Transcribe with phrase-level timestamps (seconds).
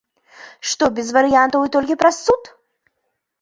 [0.69, 2.51] Што без варыянтаў і толькі праз суд?